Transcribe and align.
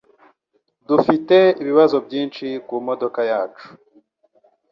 Dufite 0.87 1.37
ibibazo 1.61 1.95
byinshi 2.05 2.45
kumodoka 2.67 3.19
yacu. 3.31 3.67